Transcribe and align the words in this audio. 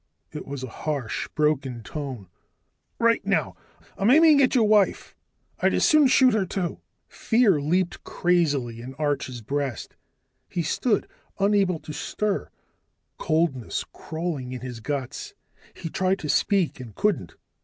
It 0.31 0.47
was 0.47 0.63
a 0.63 0.67
harsh, 0.87 1.27
broken 1.35 1.83
tone. 1.83 2.27
"Right 2.97 3.23
now 3.23 3.55
I'm 3.95 4.09
aiming 4.09 4.41
at 4.41 4.55
your 4.55 4.67
wife. 4.67 5.15
I'd 5.59 5.75
as 5.75 5.85
soon 5.85 6.07
shoot 6.07 6.33
her, 6.33 6.43
too." 6.43 6.79
Fear 7.07 7.61
leaped 7.61 8.03
crazily 8.03 8.81
in 8.81 8.95
Arch's 8.95 9.43
breast. 9.43 9.95
He 10.49 10.63
stood 10.63 11.07
unable 11.37 11.77
to 11.81 11.93
stir, 11.93 12.49
coldness 13.19 13.85
crawling 13.93 14.53
in 14.53 14.61
his 14.61 14.79
guts. 14.79 15.35
He 15.75 15.87
tried 15.87 16.17
to 16.17 16.29
speak, 16.29 16.79
and 16.79 16.95
couldn't. 16.95 17.35